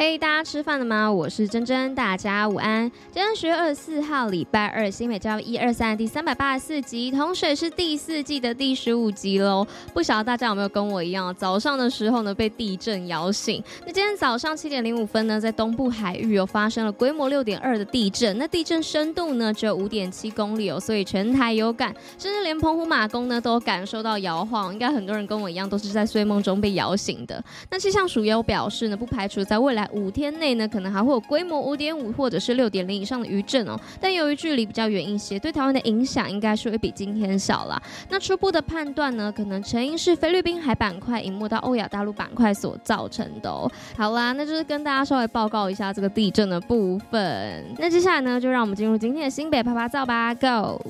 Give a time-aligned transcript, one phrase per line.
[0.00, 1.10] 嘿大家吃饭了吗？
[1.10, 2.88] 我是珍珍，大家午安。
[3.10, 9.66] 今天十月二十四号，礼拜二，新美教一二三第三百八十四集，同水是第四季的第十五集喽。
[9.92, 13.60] 不晓得大家有没有跟我一样，早上的时候呢被地震摇醒？
[13.84, 24.72] 那今天早上七点零五分呢，在东部海域又发生了规模六点二的地震，那地震深度呢只有五点七公里哦，所以全台有感，甚至连澎湖马公呢都感受到摇晃。
[24.72, 27.42] 应该很多人跟我一样，都是在睡梦中被摇醒的。
[27.68, 29.87] 那气象署也有表示呢，不排除在未来。
[29.92, 33.78] 五天内呢，可能还会有规模五点五或者是六点零以上的余震哦。
[34.00, 37.80] 但由于距离比较远一些，对台湾的影响应该是会比今天小啦。
[38.08, 43.70] 那初步的判断呢，可能成因是菲律宾海板块隐没到欧亚大陆板块所造成的哦。
[43.96, 47.64] 好啦，那就是跟大家稍微报告一下这个地震的部分。
[47.78, 50.82] 那接下来呢，就让我们进入今天的新北趴趴造吧，Go！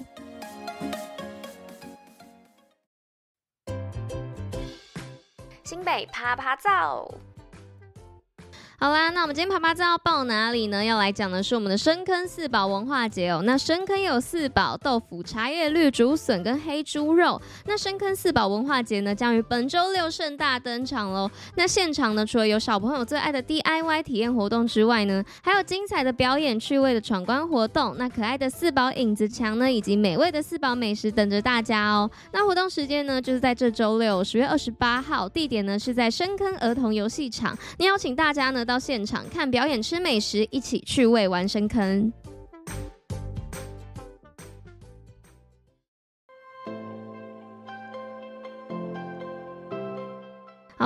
[5.65, 7.07] 新北趴趴造。
[8.81, 10.85] 好啦，那我们今天趴趴造要报哪里呢？
[10.85, 13.43] 要来讲的是我们的深坑四宝文化节哦。
[13.45, 17.43] 那深坑有四宝：豆腐、茶叶、绿竹笋跟黑猪肉。
[17.67, 21.29] 那深坑四宝文化节呢，将于本周六盛大登场喽。
[21.57, 27.97] 那现场呢，除了有小朋友最爱的 DIY 体验活动之外呢，还有精彩的表演、趣味的闯关活动。
[27.99, 32.09] 那可爱的四宝影子墙呢，以及美味的四宝美食等着大家哦。
[32.31, 37.59] 那活动时间呢，就是在这周六十月二十八号，地点呢是在深坑儿童游戏场。
[37.77, 38.65] 那邀请大家呢。
[38.69, 42.13] 到现场看表演、吃美食，一起趣味玩深坑。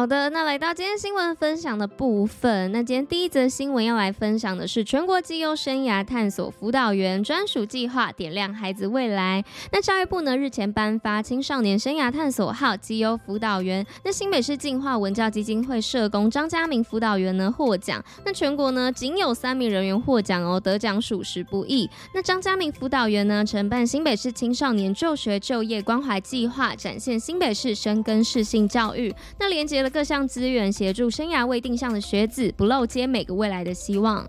[0.03, 2.73] 好的，那来到今天新闻分享的部分。
[2.73, 9.45] 那今天第一则新闻要来分享的是全国绩优生涯探索辅导员专属计划，点亮孩子未来。
[9.71, 13.87] 那教育部呢日前颁发青少年生涯探索号绩优辅导员。
[14.05, 18.05] 那新北市进化文教基金会社工张家明辅导员呢获奖。
[18.25, 21.89] 那全国呢仅有三名人员获奖哦，得奖属实不易。
[22.13, 29.15] 那张家明辅导员呢承办新北市青少年就学就业关怀计划，展现新北市深耕适性教育。
[29.39, 34.27] 那连接了各项资源，协助生涯未定向的学子，不漏接每个未来的希望。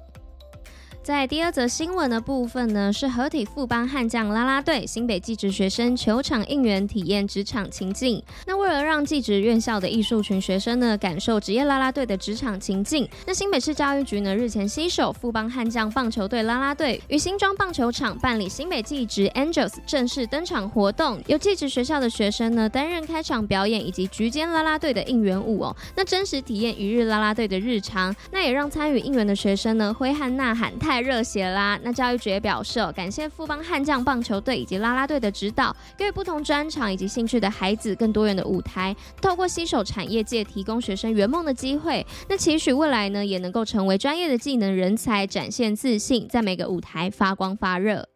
[1.04, 8.24] 在第二则新闻的部分呢，是合体富邦悍将啦啦队新北技职学生球场应援体验职场情境。
[8.48, 31.80] 那为了让技职院校的艺术群学生呢感受职业啦啦队的职场情境，那新北市教育局呢日前携手富邦悍将棒球队啦啦队与新庄棒球场办理新北技职 Angels 正式登场活动，由技职学校的学生呢担任开场表演以及局间啦啦队的应援舞哦，那真实体验一日啦啦队的日常，那也让参与应援的学生呢挥汗呐喊太太热血啦！
[31.82, 42.06] 那教育局也表示哦，感谢富邦悍将棒球队以及啦啦队的指导，给予不同专长以及兴趣的孩子更多元的舞台，透过携手产业界提供学生圆梦的机会。
[42.30, 48.08] 那期许未来呢，也能够成为专业的技能人才，展现自信，在每个舞台发光发热。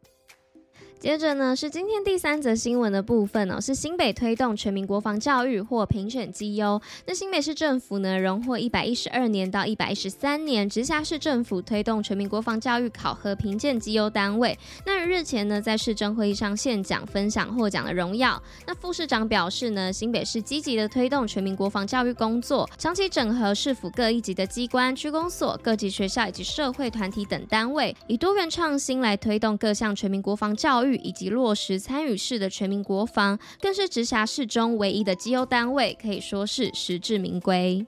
[0.99, 6.81] 接着呢，是今天第三则新闻的部分哦，是新北推动全民国防教育获评选绩优。
[7.05, 14.57] 那新北市政府呢，荣获一百一十二年到一百一十三年直辖市政府推动全民国防教育考核评鉴绩优单位。
[14.87, 18.41] 那日前呢，在市政会议上献奖分享获奖的荣耀。
[18.65, 30.86] 那副市长表示呢，新北市积极的推动全民国防教育工作，长期整合市府各一级的机关、区公所、各级学校以及社会团体等单位，以多元创新来推动各项全民国防教育。
[30.95, 37.85] 以及落实参与式的全民国防，更是直辖市中唯一的绩优单位，可以说是实至名归。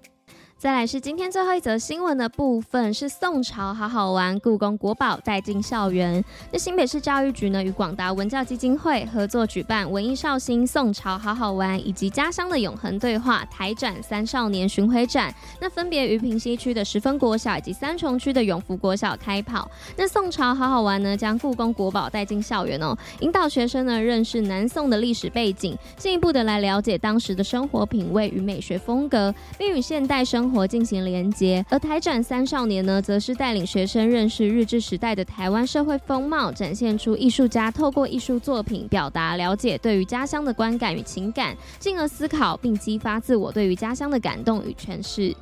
[0.59, 6.21] 再来是今天最后一则新闻的部分，是宋朝好好玩，故宫国宝带进校园。
[6.51, 15.33] 那新北市教育局呢，与广达文教基金会合作举办文艺绍兴宋朝好好玩以及家乡的永恒对话台展三少年巡回展。
[15.61, 19.71] 那分别于平西区的十分国小以及三重区的永福国小开跑。
[19.95, 45.35] 那宋朝好好玩呢，将故宫国宝带进校园哦，引导学生呢认识南宋的历史背景，进一步的来了解当时的生活品味与美学风格，并与现代生活进行连接，而台展三少年呢，则是带领学生认识日治时代的台湾社会风貌，展现出艺术家透过艺术作品表达了解对于家乡的观感与情感，进而思考并激发自我对于家乡的感动与诠释。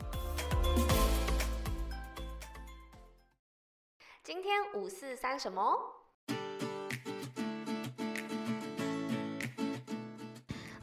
[4.24, 5.62] 今天五四三什么？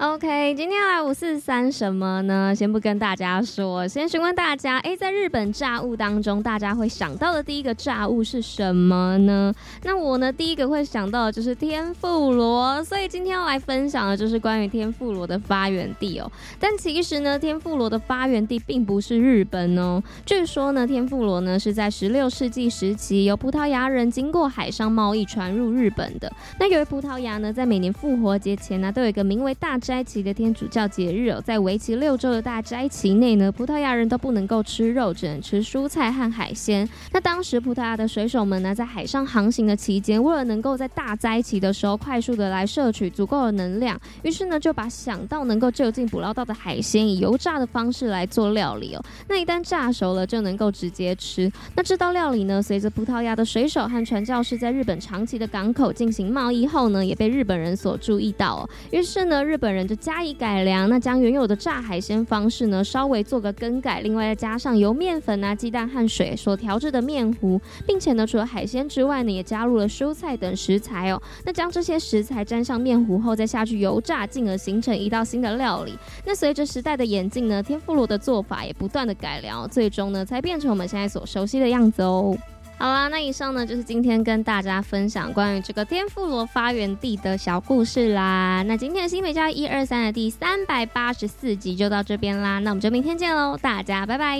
[0.04, 2.54] OK，今天要来五四三什么呢？
[2.54, 9.50] 先不跟大家说，先询问大家，哎，在日本炸物当中，大家会想到的第一个炸物是什么呢？
[9.82, 16.30] 那我呢，第一个会想到的就是天妇罗，所以今天要来分享的就是关于天妇罗的发源地哦。
[16.60, 20.02] 但其实呢，天妇罗的发源地并不是日本哦。
[20.26, 26.30] 据说呢，天妇罗呢是在十六世纪时期由葡萄牙人经过海上贸易传入日本的。
[26.60, 36.88] 那由于葡萄牙呢，在每年复活节前呢，都有一个名为大斋期的天主教节日哦，在为期六周的大斋期内呢，葡萄牙人都不能够吃肉，只能吃蔬菜和海鲜。
[37.12, 49.04] 那当时葡萄牙的水手们呢，在海上航行的期间，为了能够在大斋期的时候快速的来摄取足够的能量，于是呢，就把想到能够就近捕捞到的海鲜以油炸的方式来做料理哦。
[49.28, 51.50] 那一旦炸熟了，就能够直接吃。
[51.76, 58.70] 那这道料理呢，随着葡萄牙的水手和传教士在日本长期的港口进行贸易后呢，也被日本人所注意到哦。
[58.90, 71.22] 于是呢，日本人就加以改良，那将原有的炸海鲜方式呢，稍微做个更改，另外再加上由面粉啊、鸡蛋和水所调制的面糊，并且呢，除了海鲜之外呢，也加入了蔬菜等食材哦。
[71.44, 75.98] 那将这些食材沾上面糊后，再下去油炸，进而形成一道新的料理。
[76.24, 82.36] 那随着时代的演进呢，天妇罗的做法也不断的改良，最终呢，才变成我们现在所熟悉的样子哦。
[82.84, 88.62] 好啦，那以上呢，就是今天跟大家分享关于这个天妇罗发源地的小故事啦。
[88.66, 94.38] 那今天的新美教一二三的第三百八十四集就到这边啦，那我们就明天见喽，大家拜拜。